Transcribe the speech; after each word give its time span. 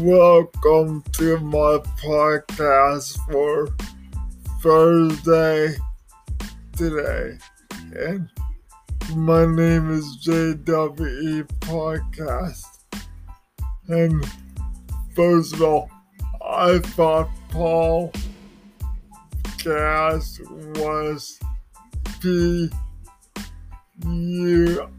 Welcome 0.00 1.02
to 1.12 1.38
my 1.38 1.78
podcast 2.02 3.16
for 3.32 3.68
Thursday 4.60 5.74
today. 6.76 7.38
And 7.94 8.28
my 9.14 9.46
name 9.46 9.90
is 9.90 10.04
JWE 10.22 11.48
Podcast. 11.60 12.64
And 13.88 14.22
first 15.14 15.54
of 15.54 15.62
all, 15.62 15.90
I 16.46 16.78
thought 16.78 17.30
Paul 17.48 18.12
Cast 19.56 20.42
was 20.74 21.40
P 22.20 22.68
U 24.04 24.90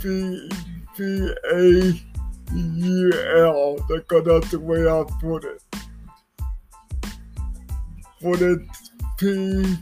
P 0.00 0.50
P 0.96 1.34
A 1.52 2.09
L 2.52 3.76
because 3.88 4.24
that's 4.24 4.50
the 4.50 4.58
way 4.58 4.88
I 4.88 5.04
put 5.20 5.44
it. 5.44 5.62
Put 8.20 8.42
it 8.42 8.60
P 9.18 9.76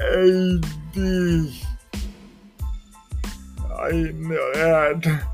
A 0.00 0.60
D. 0.92 1.62
I 3.76 3.90
know 3.92 4.52
that. 4.54 5.24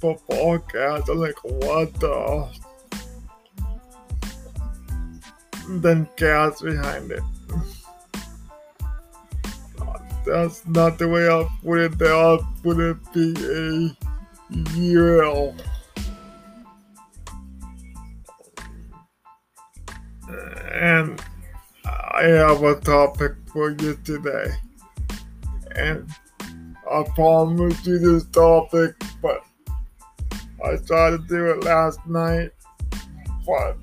For 0.00 0.18
podcast, 0.30 1.08
I'm 1.08 1.18
like, 1.18 1.42
what 1.42 1.94
the? 1.94 2.46
Then 5.80 6.06
cast 6.16 6.62
behind 6.62 7.10
it. 7.10 7.22
That's 10.26 10.66
not 10.66 10.98
the 10.98 11.08
way 11.08 11.28
I 11.28 11.46
put 11.62 11.80
it 11.80 11.98
there. 11.98 12.14
I 12.14 12.38
put 12.62 12.78
it 12.80 12.96
P 13.12 13.34
A 13.42 15.24
L. 15.24 15.54
And 20.72 21.22
I 21.84 22.22
have 22.22 22.62
a 22.62 22.80
topic 22.80 23.32
for 23.52 23.70
you 23.70 23.94
today. 24.04 24.46
And 25.76 26.08
I 26.90 27.04
promised 27.14 27.86
you 27.86 27.98
this 27.98 28.24
topic, 28.26 28.94
but 29.20 29.44
I 30.64 30.76
tried 30.76 31.10
to 31.10 31.18
do 31.28 31.50
it 31.50 31.64
last 31.64 32.06
night, 32.06 32.52
but 33.46 33.76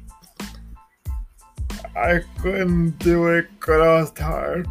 I 1.96 2.22
couldn't 2.40 2.98
do 3.00 3.28
it 3.28 3.48
because 3.60 3.82
I 3.82 4.02
was 4.02 4.12
tired. 4.12 4.68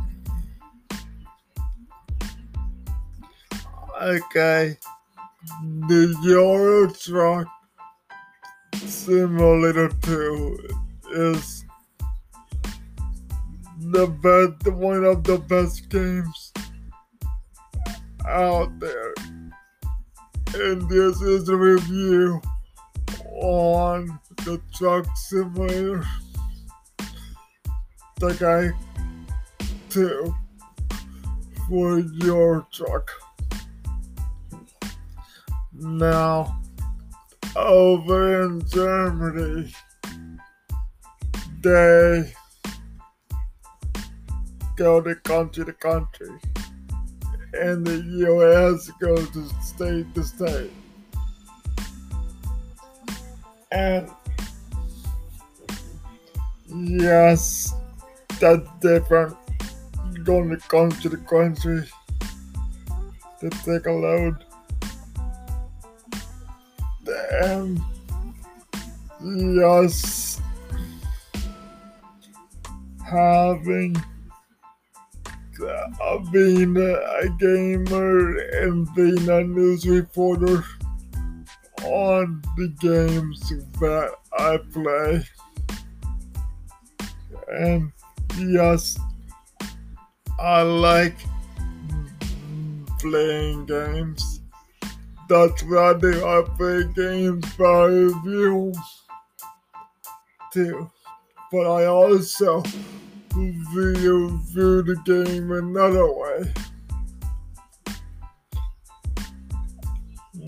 Okay, 4.01 4.79
the 5.87 6.17
Euro 6.23 6.91
Truck 6.91 7.47
Simulator 8.77 9.91
2 9.91 10.59
is 11.13 11.67
the 13.79 14.07
best, 14.07 14.75
one 14.75 15.05
of 15.05 15.23
the 15.25 15.37
best 15.37 15.91
games 15.91 16.53
out 18.27 18.71
there. 18.81 19.13
And 20.55 20.89
this 20.89 21.21
is 21.21 21.51
a 21.51 21.57
review 21.57 22.41
on 23.35 24.19
the 24.47 24.63
Truck 24.73 25.05
Simulator. 25.15 26.07
The 28.17 28.33
guy 28.33 28.71
2 29.91 30.35
for 31.69 31.99
your 31.99 32.67
truck. 32.73 33.11
Now, 35.81 36.61
over 37.57 38.43
in 38.43 38.63
Germany, 38.69 39.73
they 41.63 42.35
go 44.77 45.01
to 45.01 45.15
country 45.15 45.65
to 45.65 45.73
country, 45.73 46.39
and 47.55 47.87
the 47.87 47.97
U.S. 48.29 48.91
goes 49.01 49.31
to 49.31 49.49
state 49.63 50.15
to 50.15 50.23
state. 50.23 50.71
And 53.73 54.11
yes, 56.69 57.73
that's 58.39 58.69
different 58.83 59.35
going 60.25 60.51
to 60.51 60.59
country 60.69 61.11
to 61.11 61.17
country 61.17 61.89
to 63.41 63.49
take 63.49 63.87
a 63.87 63.93
load 63.93 64.45
and 67.43 67.81
yes, 69.23 70.41
having 73.05 73.97
uh, 75.63 76.19
being 76.33 76.77
a 76.77 77.29
gamer 77.39 78.39
and 78.63 78.95
being 78.95 79.29
a 79.29 79.45
news 79.45 79.87
reporter 79.87 80.65
on 81.85 82.43
the 82.57 82.69
games 82.81 83.41
that 83.81 84.13
I 84.39 84.59
play. 84.73 85.25
And 87.53 87.93
yes, 88.39 88.99
I 90.39 90.63
like 90.63 91.17
playing 93.01 93.67
games. 93.67 94.30
That's 95.31 95.63
why. 95.63 95.91
I 95.93 96.43
play 96.57 96.83
games 96.93 97.55
by 97.55 97.85
review 97.85 98.73
too. 100.53 100.91
But 101.53 101.67
I 101.71 101.87
also 101.87 102.65
review 103.37 104.41
the 104.53 105.01
game 105.05 105.53
another 105.53 106.13
way. 106.13 106.53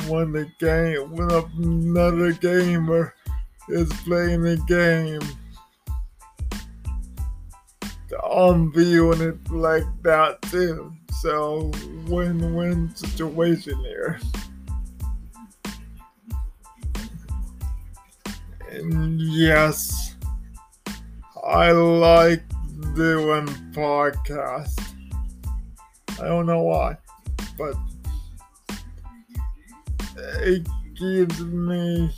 When 0.08 0.32
the 0.32 0.50
game, 0.58 1.12
when 1.12 1.30
another 1.30 2.32
gamer 2.32 3.14
is 3.68 3.92
playing 4.02 4.42
the 4.42 4.56
game, 4.66 5.22
I'm 8.32 8.72
viewing 8.72 9.20
it 9.20 9.48
like 9.52 9.84
that 10.02 10.42
too. 10.42 10.92
So 11.20 11.70
win-win 12.08 12.92
situation 12.96 13.78
here. 13.84 14.18
Yes, 18.80 20.16
I 21.44 21.72
like 21.72 22.42
doing 22.94 23.46
podcasts. 23.72 24.78
I 26.20 26.26
don't 26.26 26.46
know 26.46 26.62
why, 26.62 26.96
but 27.58 27.74
it 30.16 30.66
gives 30.94 31.40
me. 31.40 32.10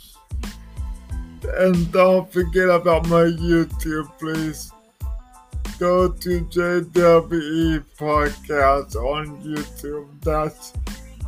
And 1.57 1.91
don't 1.91 2.31
forget 2.31 2.69
about 2.69 3.07
my 3.07 3.23
YouTube, 3.23 4.09
please. 4.19 4.71
Go 5.77 6.09
to 6.09 6.41
JWE 6.45 7.83
Podcast 7.97 8.95
on 8.95 9.43
YouTube. 9.43 10.07
That's 10.21 10.71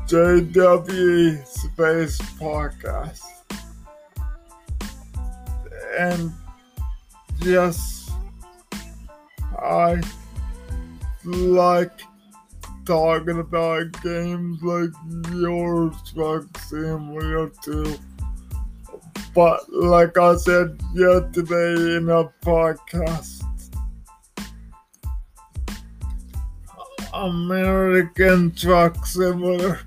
JWE 0.07 1.45
Space 1.45 2.17
Podcast. 2.39 3.36
And 5.97 6.31
yes, 7.39 8.11
I 9.57 9.99
like 11.23 12.01
talking 12.85 13.39
about 13.39 14.01
games 14.03 14.61
like 14.61 14.91
Euro 15.33 15.91
Truck 16.13 16.45
Simulator 16.59 17.51
2. 17.63 17.97
But 19.33 19.73
like 19.73 20.17
I 20.19 20.35
said 20.35 20.79
yesterday 20.94 21.97
in 21.97 22.09
a 22.09 22.25
podcast, 22.45 23.43
American 27.11 28.51
Truck 28.51 29.03
Simulator 29.03 29.79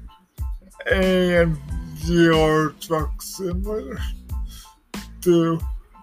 and 0.90 1.56
Euro 2.04 2.70
Truck 2.80 3.22
Simulator 3.22 4.00
2 5.20 5.60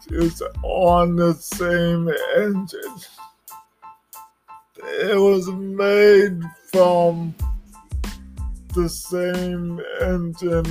is 0.09 0.41
on 0.63 1.15
the 1.15 1.33
same 1.33 2.09
engine. 2.37 3.01
It 4.77 5.19
was 5.19 5.47
made 5.49 6.41
from 6.71 7.33
the 8.73 8.87
same 8.87 9.81
engine 10.01 10.65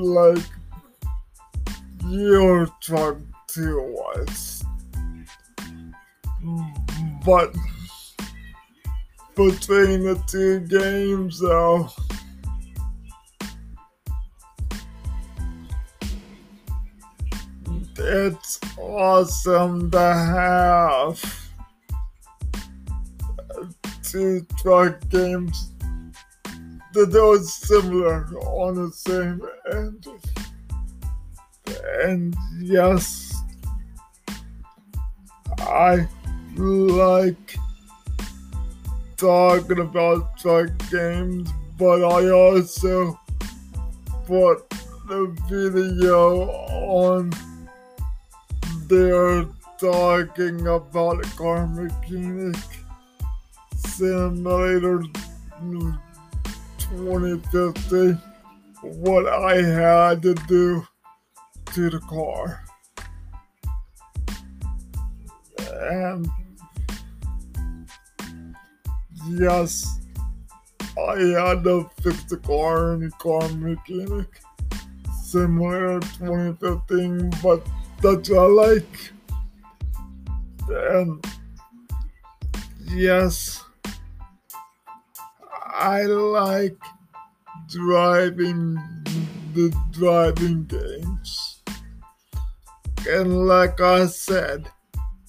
like 0.00 0.44
your 2.06 2.66
truck 2.80 3.18
2 3.48 3.80
was. 3.80 4.64
But 7.24 7.54
between 9.34 10.04
the 10.04 10.22
two 10.26 10.60
games, 10.60 11.40
though, 11.40 11.90
it's 18.08 18.58
awesome 18.78 19.90
to 19.90 19.98
have 19.98 21.50
two 24.02 24.46
truck 24.56 25.06
games 25.10 25.72
that 26.94 27.14
are 27.14 27.38
similar 27.42 28.24
on 28.38 28.76
the 28.76 28.90
same 28.92 29.42
engine. 29.70 30.20
And 32.02 32.34
yes, 32.60 33.34
I 35.58 36.08
like 36.56 37.58
talking 39.18 39.80
about 39.80 40.38
truck 40.38 40.70
games, 40.90 41.50
but 41.76 42.02
I 42.02 42.30
also 42.30 43.20
put 44.24 44.66
the 45.08 45.36
video 45.46 46.48
on 46.48 47.32
there 48.88 49.44
talking 49.78 50.66
about 50.66 51.22
car 51.36 51.66
mechanic 51.66 52.56
simulator 53.76 55.02
2015 56.78 58.20
what 58.82 59.26
I 59.26 59.62
had 59.62 60.22
to 60.22 60.34
do 60.34 60.86
to 61.66 61.90
the 61.90 62.00
car. 62.00 62.64
And 65.90 66.26
yes, 69.28 70.00
I 70.98 71.18
had 71.18 71.62
to 71.64 71.90
fix 72.00 72.24
the 72.24 72.38
car 72.38 72.94
in 72.94 73.10
car 73.18 73.46
mechanic 73.50 74.28
simulator 75.22 76.00
2015, 76.00 77.30
but 77.42 77.66
what 78.02 78.30
I 78.30 78.46
like. 78.46 79.12
And 80.68 81.24
yes, 82.86 83.64
I 85.66 86.02
like 86.02 86.76
driving 87.68 88.74
the 89.54 89.74
driving 89.90 90.64
games. 90.64 91.62
And 93.08 93.46
like 93.46 93.80
I 93.80 94.06
said, 94.06 94.68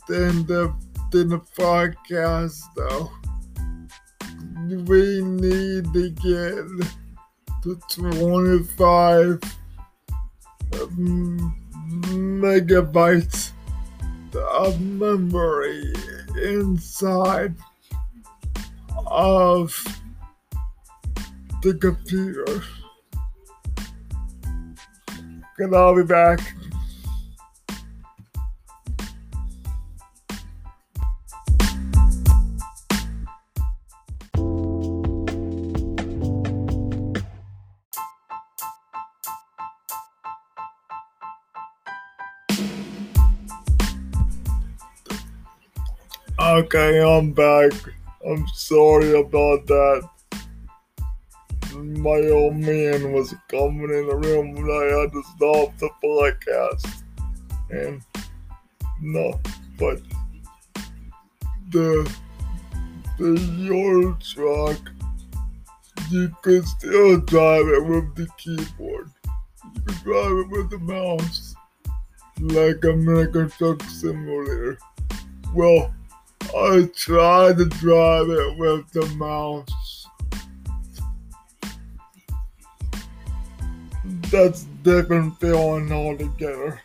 in 0.10 0.46
the 0.46 0.74
in 1.14 1.30
the 1.30 1.40
podcast 1.58 2.62
though, 2.76 3.12
we 4.86 5.22
need 5.22 5.94
to 5.94 6.10
get 6.12 6.90
to 7.64 7.80
25 7.90 9.42
um, 10.74 11.59
megabytes 11.90 13.52
of 14.36 14.80
memory 14.80 15.94
inside 16.44 17.56
of 19.08 19.74
the 21.62 21.74
computer. 21.74 22.64
And 25.58 25.76
I'll 25.76 25.96
be 25.96 26.04
back. 26.04 26.40
Okay, 46.50 47.00
I'm 47.00 47.32
back. 47.32 47.74
I'm 48.28 48.44
sorry 48.56 49.12
about 49.20 49.68
that. 49.68 50.10
My 51.76 52.28
old 52.32 52.56
man 52.56 53.14
was 53.14 53.36
coming 53.50 53.92
in 53.92 54.08
the 54.08 54.16
room 54.16 54.58
and 54.58 54.72
I 54.72 55.00
had 55.00 55.12
to 55.12 55.24
stop 55.36 55.78
the 55.78 55.90
podcast. 56.04 57.04
And 57.70 58.02
no, 59.00 59.40
but 59.78 60.02
the 61.70 62.12
the 63.20 63.40
your 63.60 64.18
truck, 64.20 64.80
you 66.10 66.36
can 66.42 66.66
still 66.66 67.20
drive 67.20 67.68
it 67.68 67.86
with 67.86 68.16
the 68.16 68.28
keyboard. 68.40 69.12
You 69.76 69.82
can 69.82 70.04
drive 70.04 70.38
it 70.40 70.50
with 70.50 70.72
the 70.72 70.80
mouse, 70.80 71.54
like 72.40 72.84
American 72.86 73.52
Truck 73.52 73.84
Simulator. 73.84 74.80
Well, 75.54 75.94
I 76.56 76.90
tried 76.96 77.58
to 77.58 77.66
drive 77.66 78.30
it 78.30 78.58
with 78.58 78.90
the 78.92 79.06
mouse. 79.18 80.08
That's 84.32 84.64
different 84.84 85.40
feeling 85.40 85.92
altogether. 85.92 86.82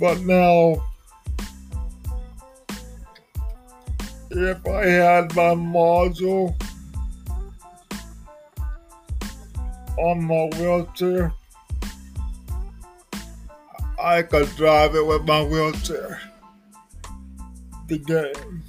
But 0.00 0.20
now, 0.20 0.82
if 4.30 4.66
I 4.66 4.86
had 4.86 5.36
my 5.36 5.54
module 5.54 6.54
on 9.98 10.24
my 10.24 10.48
wheelchair, 10.58 11.34
I 14.02 14.22
could 14.22 14.48
drive 14.56 14.94
it 14.94 15.06
with 15.06 15.24
my 15.24 15.42
wheelchair 15.42 16.31
the 17.92 17.98
game. 17.98 18.62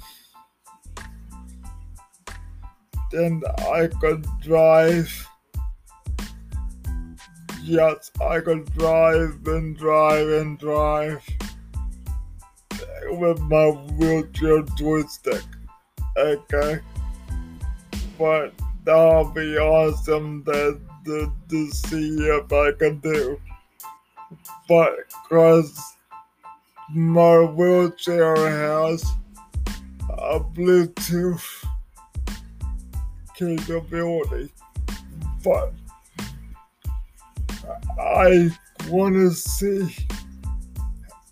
Then 3.10 3.42
I 3.70 3.88
could 4.00 4.26
drive. 4.42 5.28
Yes, 7.62 8.10
I 8.20 8.40
could 8.40 8.70
drive 8.74 9.40
and 9.46 9.76
drive 9.76 10.28
and 10.28 10.58
drive 10.58 11.26
with 13.04 13.40
my 13.40 13.68
wheelchair 13.96 14.62
joystick. 14.76 15.44
Okay. 16.16 16.80
But 18.18 18.52
that'll 18.84 19.30
be 19.30 19.56
awesome 19.56 20.44
to, 20.44 20.78
to, 21.06 21.32
to 21.48 21.70
see 21.70 22.16
if 22.20 22.52
I 22.52 22.72
can 22.72 22.98
do. 22.98 23.40
But, 24.68 24.96
cause 25.28 25.94
my 26.92 27.40
wheelchair 27.40 28.36
has 28.36 29.04
a 30.30 30.40
Bluetooth 30.40 31.44
capability, 33.36 34.50
but 35.42 35.72
I 38.00 38.50
want 38.88 39.14
to 39.14 39.30
see 39.32 39.94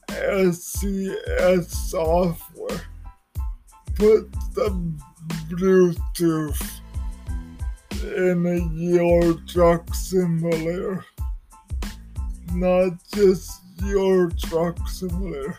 SCS 0.08 1.70
software. 1.70 2.82
Put 3.94 4.32
the 4.54 4.70
Bluetooth 5.48 6.80
in 8.02 8.46
a 8.46 9.46
Truck 9.46 9.94
Simulator, 9.94 11.04
not 12.52 12.92
just 13.14 13.62
Euro 13.84 14.30
Truck 14.30 14.88
Simulator. 14.88 15.58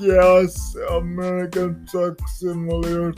Yes, 0.00 0.74
American 0.92 1.86
Truck 1.86 2.18
Simulator 2.26 3.12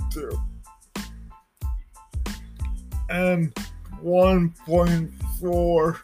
And 3.08 3.54
1.4 4.02 5.98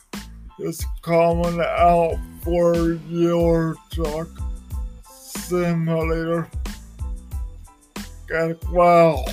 is 0.61 0.87
coming 1.03 1.61
out 1.61 2.17
for 2.43 2.93
Euro 3.09 3.75
Truck 3.91 4.29
Simulator. 5.11 6.49
Got 8.29 8.65
wow. 8.71 9.25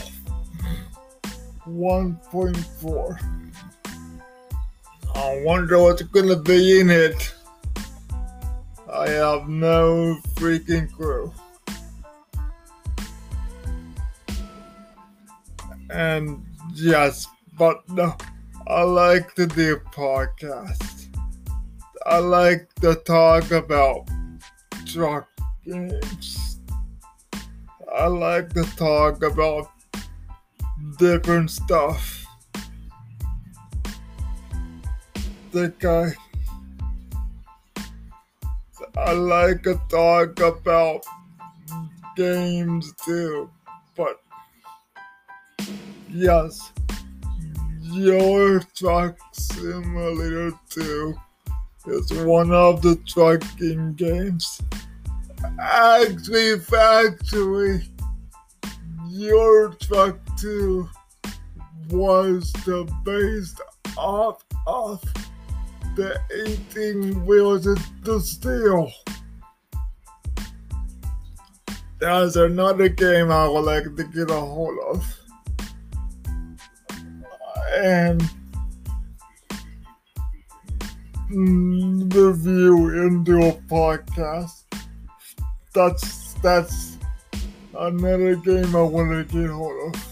1.4. 1.67 3.19
I 5.13 5.41
wonder 5.45 5.77
what's 5.79 6.01
gonna 6.01 6.37
be 6.37 6.79
in 6.79 6.89
it. 6.89 7.35
I 8.95 9.09
have 9.09 9.49
no 9.49 10.17
freaking 10.35 10.89
clue. 10.89 11.33
And 15.89 16.45
yes, 16.73 17.27
but 17.57 17.87
no, 17.89 18.15
I 18.67 18.83
like 18.83 19.35
to 19.35 19.47
do 19.47 19.81
podcasts. 19.91 21.07
I 22.05 22.19
like 22.19 22.73
to 22.75 22.95
talk 22.95 23.51
about 23.51 24.07
truck 24.85 25.27
games. 25.65 26.59
I 27.93 28.07
like 28.07 28.53
to 28.53 28.63
talk 28.77 29.23
about 29.23 29.69
different 30.97 31.51
stuff. 31.51 32.25
Think 35.51 35.83
I 35.83 36.13
I 38.97 39.11
like 39.11 39.63
to 39.63 39.79
talk 39.89 40.39
about 40.39 41.05
games 42.15 42.93
too, 43.03 43.49
but 43.97 44.21
yes, 46.09 46.71
Euro 47.81 48.61
Truck 48.73 49.17
Simulator 49.33 50.51
2 50.69 51.13
is 51.87 52.13
one 52.13 52.51
of 52.51 52.81
the 52.81 52.95
trucking 53.05 53.95
games. 53.95 54.61
Actually, 55.59 56.57
factually, 56.59 57.87
your 59.09 59.73
Truck 59.73 60.17
2 60.37 60.89
was 61.89 62.51
the 62.65 62.89
based 63.03 63.59
off 63.97 64.43
of 64.65 65.03
the 65.95 66.19
18 66.75 67.25
wheels 67.25 67.65
of 67.65 67.79
the 68.03 68.19
steel. 68.19 68.91
There's 71.99 72.35
another 72.35 72.89
game 72.89 73.31
I 73.31 73.47
would 73.47 73.61
like 73.61 73.83
to 73.83 74.03
get 74.03 74.29
a 74.29 74.39
hold 74.39 74.77
of. 74.89 75.19
And 77.77 78.21
the 81.29 82.33
view 82.37 83.05
into 83.05 83.39
a 83.47 83.53
podcast. 83.67 84.63
That's 85.73 86.33
that's 86.35 86.97
another 87.77 88.35
game 88.35 88.75
I 88.75 88.81
want 88.81 89.29
to 89.29 89.33
get 89.33 89.49
a 89.49 89.53
hold 89.53 89.95
of. 89.95 90.07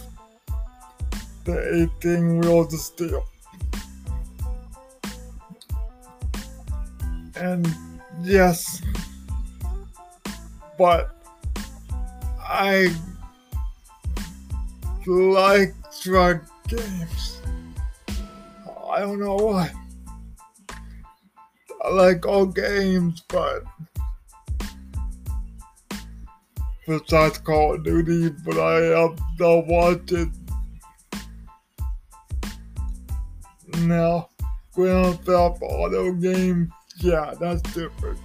The 1.46 1.90
18 2.00 2.40
wheels 2.40 2.74
of 2.74 2.80
steel. 2.80 3.25
And 7.36 7.68
yes, 8.22 8.82
but 10.78 11.16
I 12.40 12.94
like 15.06 15.74
drug 16.02 16.42
games. 16.68 17.42
I 18.90 19.00
don't 19.00 19.20
know 19.20 19.36
why. 19.36 19.72
I 21.84 21.90
like 21.90 22.25
all 22.25 22.46
games, 22.46 23.24
but 23.28 23.63
besides 26.88 27.40
Call 27.40 27.75
of 27.75 27.84
Duty, 27.84 28.30
but 28.46 28.58
I 28.58 29.00
have 29.00 29.18
to 29.40 29.63
watch 29.68 30.12
it 30.12 30.30
now. 33.80 34.30
Grand 34.74 35.20
Theft 35.25 35.62
Auto 35.62 36.13
game, 36.13 36.74
yeah, 36.97 37.33
that's 37.39 37.62
different. 37.73 38.19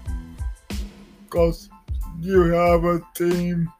Cause 1.30 1.68
you 2.20 2.42
have 2.52 2.84
a 2.84 3.00
team, 3.14 3.70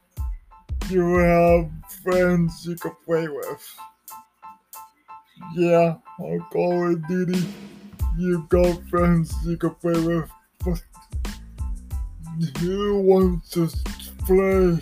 you 0.89 1.19
have 1.19 1.71
friends 2.03 2.67
you 2.67 2.77
can 2.77 2.95
play 3.05 3.29
with. 3.29 3.75
Yeah, 5.55 5.97
on 6.19 6.41
Call 6.51 6.93
of 6.93 7.09
Duty, 7.09 7.47
you 8.19 8.47
got 8.49 8.83
friends 8.89 9.35
you 9.45 9.57
can 9.57 9.75
play 9.77 10.01
with, 10.01 10.31
but 10.65 10.83
who 12.59 13.01
wants 13.01 13.51
to 13.51 13.69
play 14.27 14.79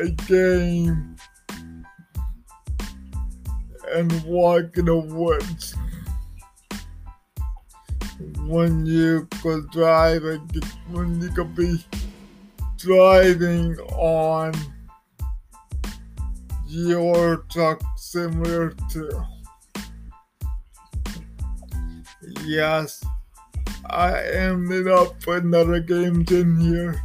a 0.00 0.08
game 0.26 1.16
and 3.92 4.22
walk 4.24 4.76
in 4.76 4.86
the 4.86 4.96
woods 4.96 5.74
when 8.46 8.84
you 8.84 9.26
could 9.42 9.70
drive 9.70 10.22
when 10.90 11.20
you 11.20 11.30
could 11.30 11.54
be 11.54 11.84
driving 12.76 13.76
on 13.92 14.52
Euro 16.66 17.42
truck 17.50 17.80
simulator 17.96 18.74
2 18.90 19.10
yes 22.44 23.02
I 23.86 24.22
ended 24.22 24.88
up 24.88 25.20
putting 25.20 25.54
other 25.54 25.80
games 25.80 26.30
in 26.30 26.60
here 26.60 27.02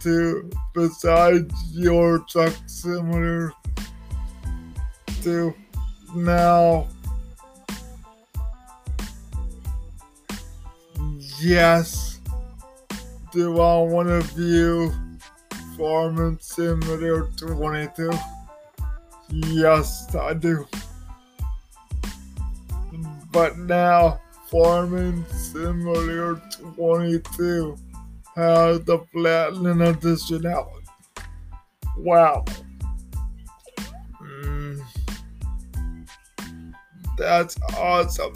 to 0.00 0.50
besides 0.74 1.54
Euro 1.72 2.24
truck 2.28 2.54
simulator 2.66 3.52
2 5.22 5.54
now 6.14 6.88
yes 11.40 12.20
do 13.32 13.60
I 13.60 13.82
want 13.82 14.08
to 14.08 14.20
view 14.34 14.92
Farming 15.76 16.38
Simulator 16.40 17.28
22 17.36 18.10
yes 19.30 20.14
I 20.14 20.34
do 20.34 20.66
but 23.32 23.58
now 23.58 24.20
Farming 24.50 25.24
Simulator 25.26 26.40
22 26.74 27.76
has 28.34 28.80
the 28.84 28.98
Platinum 29.12 29.82
Edition 29.82 30.46
out. 30.46 30.70
Wow. 31.98 32.44
Mm. 34.22 34.80
That's 37.18 37.56
awesome. 37.76 38.32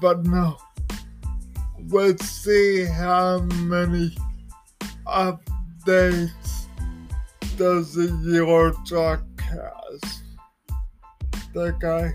But 0.00 0.24
no. 0.26 0.58
Let's 1.86 2.28
see 2.28 2.84
how 2.84 3.40
many 3.40 4.16
updates 5.06 6.66
does 7.56 7.94
the 7.94 8.08
Euro 8.24 8.72
Truck 8.84 9.22
has. 9.40 10.22
That 11.54 11.78
guy. 11.80 12.12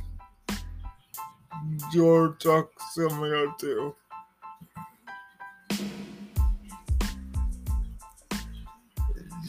Euro 1.93 2.33
Truck 2.33 2.69
Simulator 2.91 3.53
2. 3.59 3.95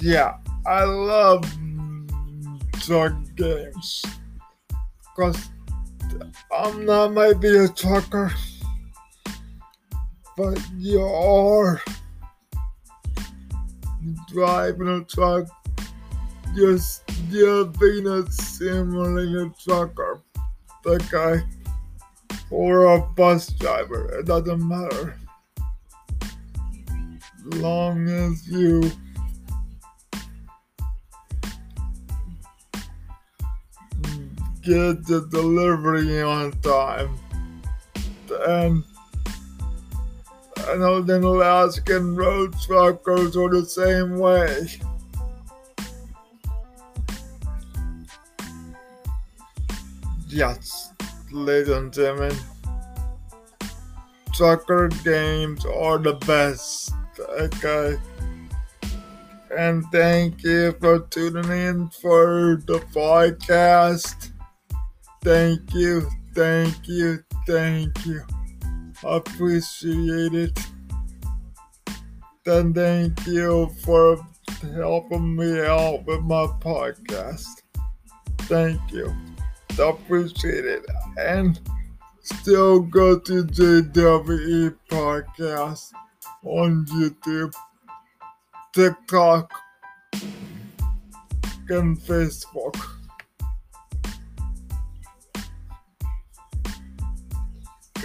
Yeah, 0.00 0.36
I 0.66 0.84
love 0.84 1.44
truck 2.80 3.14
games. 3.36 4.04
Because 5.16 5.48
I'm 6.54 6.84
not 6.84 7.12
maybe 7.12 7.56
a 7.56 7.68
trucker, 7.68 8.32
but 10.36 10.58
you 10.76 11.02
are 11.02 11.82
driving 14.28 14.88
a 14.88 15.04
truck. 15.04 15.46
You're 16.54 17.64
being 17.64 18.06
a 18.06 18.30
simulator 18.30 19.50
trucker. 19.62 20.20
That 20.84 21.08
guy 21.10 21.42
or 22.50 22.84
a 22.94 23.00
bus 23.00 23.48
driver. 23.48 24.18
It 24.18 24.26
doesn't 24.26 24.66
matter. 24.66 25.18
Long 27.44 28.08
as 28.08 28.46
you 28.48 28.82
get 34.62 35.04
the 35.06 35.26
delivery 35.30 36.22
on 36.22 36.52
time. 36.60 37.18
And 38.46 38.84
I 40.68 40.76
know 40.76 41.00
the 41.00 41.18
Alaskan 41.18 42.14
road 42.16 42.54
truckers 42.60 43.36
are 43.36 43.48
the 43.48 43.64
same 43.64 44.18
way. 44.18 44.68
Yes 50.28 50.84
ladies 51.34 51.68
and 51.68 51.92
gentlemen. 51.92 52.36
Trucker 54.32 54.88
games 55.02 55.64
are 55.66 55.98
the 55.98 56.14
best. 56.26 56.92
Okay. 57.18 57.96
And 59.56 59.84
thank 59.92 60.42
you 60.42 60.72
for 60.80 61.00
tuning 61.10 61.50
in 61.50 61.88
for 61.88 62.62
the 62.66 62.80
podcast. 62.94 64.30
Thank 65.22 65.74
you, 65.74 66.08
thank 66.34 66.88
you, 66.88 67.22
thank 67.46 68.06
you. 68.06 68.22
Appreciate 69.04 70.34
it. 70.34 70.58
Then 72.44 72.74
thank 72.74 73.26
you 73.26 73.70
for 73.84 74.18
helping 74.74 75.36
me 75.36 75.60
out 75.60 76.04
with 76.04 76.20
my 76.20 76.46
podcast. 76.60 77.62
Thank 78.42 78.80
you 78.92 79.14
appreciate 79.78 80.64
it. 80.64 80.86
And 81.18 81.60
still 82.22 82.80
go 82.80 83.18
to 83.18 83.44
JWE 83.44 84.76
Podcast 84.90 85.92
on 86.42 86.86
YouTube, 86.86 87.54
TikTok, 88.72 89.50
and 91.68 91.98
Facebook. 91.98 92.76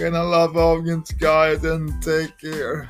And 0.02 0.16
I 0.16 0.22
love 0.22 0.56
audience 0.56 1.12
guys 1.12 1.62
and 1.62 2.02
take 2.02 2.38
care. 2.38 2.88